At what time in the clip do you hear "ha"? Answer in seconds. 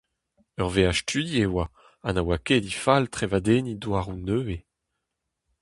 2.03-2.09